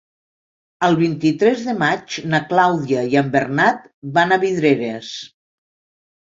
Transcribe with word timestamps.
El 0.85 0.95
vint-i-tres 1.01 1.61
de 1.67 1.75
maig 1.81 2.15
na 2.31 2.39
Clàudia 2.53 3.03
i 3.11 3.19
en 3.21 3.29
Bernat 3.37 3.85
van 4.17 4.35
a 4.35 4.41
Vidreres. 4.47 5.13